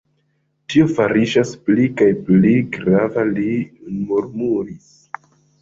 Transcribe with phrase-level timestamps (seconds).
[0.73, 3.47] Tio fariĝas pli kaj pli grava, li
[3.99, 4.91] murmuris.